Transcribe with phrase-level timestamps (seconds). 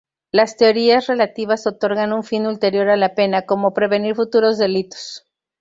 [0.31, 5.27] Las teorías relativas otorgan un fin ulterior a la pena, como prevenir futuros delitos.